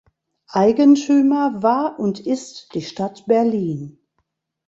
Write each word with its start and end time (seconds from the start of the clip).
Eigentümer 0.55 1.61
war 1.61 1.99
und 1.99 2.19
ist 2.25 2.73
die 2.73 2.81
Stadt 2.81 3.27
Berlin. 3.27 3.99